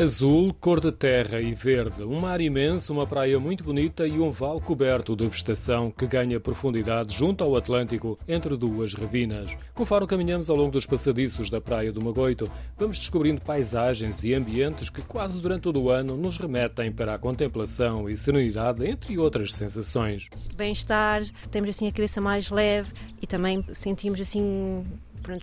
[0.00, 4.30] Azul, cor de terra e verde, um mar imenso, uma praia muito bonita e um
[4.30, 9.56] vale coberto de vegetação que ganha profundidade junto ao Atlântico entre duas revinas.
[9.74, 14.88] Conforme caminhamos ao longo dos passadiços da praia do Magoito, vamos descobrindo paisagens e ambientes
[14.88, 19.52] que quase durante todo o ano nos remetem para a contemplação e serenidade, entre outras
[19.52, 20.28] sensações.
[20.54, 24.84] Bem-estar, temos assim a cabeça mais leve e também sentimos assim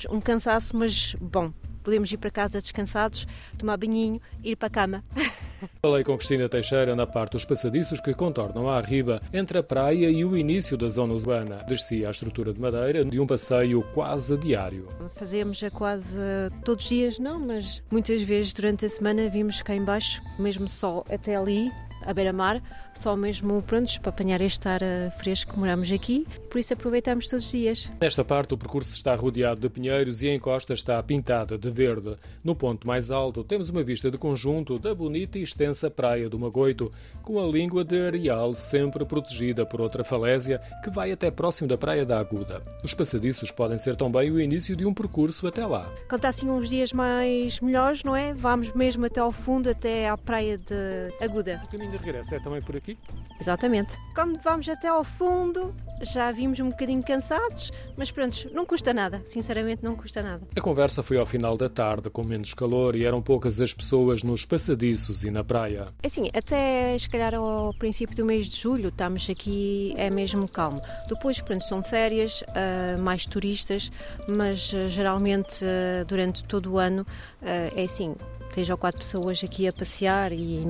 [0.09, 1.51] um cansaço, mas bom,
[1.85, 5.03] podemos ir para casa descansados, tomar banhinho ir para a cama.
[5.81, 10.09] Falei com Cristina Teixeira na parte dos passadiços que contornam a riba entre a praia
[10.09, 11.57] e o início da zona urbana.
[11.67, 14.89] Descia a estrutura de madeira de um passeio quase diário.
[15.15, 16.19] Fazemos a quase
[16.63, 21.03] todos os dias, não, mas muitas vezes durante a semana vimos cá embaixo, mesmo só
[21.09, 21.71] até ali,
[22.05, 22.61] à beira-mar,
[22.93, 27.27] só mesmo prontos para apanhar este ar eh, fresco que moramos aqui, por isso aproveitamos
[27.27, 27.91] todos os dias.
[27.99, 32.15] Nesta parte o percurso está rodeado de pinheiros e a encosta está pintada de verde.
[32.43, 36.39] No ponto mais alto temos uma vista de conjunto da bonita e extensa praia do
[36.39, 41.67] Magoito, com a língua de areal sempre protegida por outra falésia que vai até próximo
[41.67, 42.61] da praia da Aguda.
[42.83, 45.91] Os passadiços podem ser também o início de um percurso até lá.
[46.07, 48.33] Quando está assim uns dias mais melhores, não é?
[48.33, 51.61] Vamos mesmo até ao fundo, até à praia de Aguda.
[51.63, 52.97] O caminho de regresso é também por aqui?
[53.39, 53.97] Exatamente.
[54.13, 59.21] Quando vamos até ao fundo, já vimos um bocadinho cansados, mas pronto, não custa nada.
[59.25, 60.45] Sinceramente, não custa nada.
[60.55, 64.23] A conversa foi ao final da tarde, com menos calor, e eram poucas as pessoas
[64.23, 65.87] nos passadiços e na praia.
[66.01, 70.47] É assim, até se calhar ao princípio do mês de julho, estamos aqui, é mesmo
[70.49, 70.81] calmo.
[71.07, 73.91] Depois, pronto, são férias, uh, mais turistas,
[74.27, 77.05] mas uh, geralmente uh, durante todo o ano
[77.41, 78.15] é assim,
[78.55, 80.63] três ou quatro pessoas aqui a passear e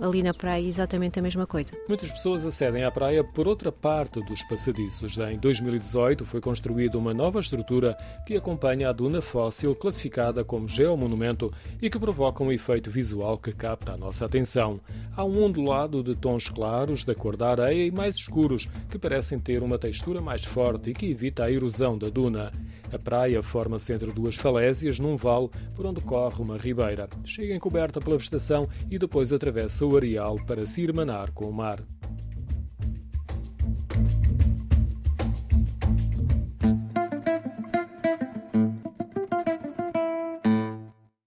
[0.00, 1.72] ali na praia exatamente a mesma coisa.
[1.88, 5.18] Muitas pessoas acedem à praia por outra parte dos passadiços.
[5.18, 11.52] Em 2018 foi construída uma nova estrutura que acompanha a duna fóssil classificada como geomonumento
[11.82, 14.78] e que provoca um efeito visual que capta a nossa atenção.
[15.16, 19.38] Há um ondulado de tons claros da cor da areia e mais escuros que parecem
[19.38, 22.50] ter uma textura mais forte e que evita a erosão da duna.
[22.92, 27.08] A praia forma-se entre duas falésias num vale por onde corre uma ribeira.
[27.24, 31.80] Chega encoberta pela vegetação e depois atravessa o areal para se irmanar com o mar.